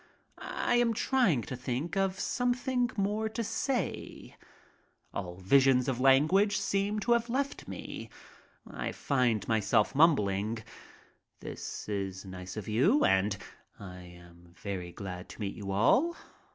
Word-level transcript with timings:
I 0.39 0.77
am 0.77 0.95
trying 0.95 1.43
to 1.43 1.55
think 1.55 1.95
of 1.95 2.19
something 2.19 2.89
more 2.97 3.29
to 3.29 3.43
say. 3.43 4.35
All 5.13 5.35
visions 5.35 5.87
of 5.87 5.97
42 5.97 6.01
MY 6.01 6.07
TRIP 6.09 6.15
ABROAD 6.15 6.21
language 6.21 6.57
seem 6.57 6.99
to 7.01 7.11
have 7.11 7.29
left 7.29 7.67
me. 7.67 8.09
I 8.65 8.91
find 8.93 9.47
myself 9.47 9.93
mumbling, 9.93 10.57
"This 11.39 11.87
is 11.87 12.25
nice 12.25 12.57
of 12.57 12.67
you" 12.67 13.05
and 13.05 13.37
"I 13.79 13.99
am 13.99 14.55
very 14.57 14.91
glad 14.91 15.29
to 15.29 15.39
meet 15.39 15.53
you 15.53 15.69
all." 15.71 16.15